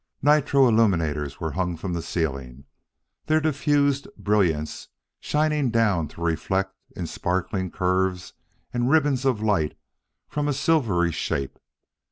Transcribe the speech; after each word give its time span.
Nitro 0.23 0.67
illuminators 0.67 1.39
were 1.39 1.51
hung 1.51 1.77
from 1.77 1.93
the 1.93 2.01
ceiling, 2.01 2.65
their 3.27 3.39
diffused 3.39 4.07
brilliance 4.17 4.87
shining 5.19 5.69
down 5.69 6.07
to 6.07 6.21
reflect 6.21 6.73
in 6.95 7.05
sparkling 7.05 7.69
curves 7.69 8.33
and 8.73 8.89
ribbons 8.89 9.25
of 9.25 9.43
light 9.43 9.77
from 10.27 10.47
a 10.47 10.53
silvery 10.53 11.11
shape. 11.11 11.59